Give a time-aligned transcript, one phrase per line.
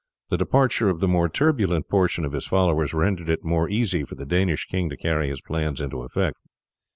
[0.31, 4.15] The departure of the more turbulent portion of his followers rendered it more easy for
[4.15, 6.39] the Danish king to carry his plans into effect.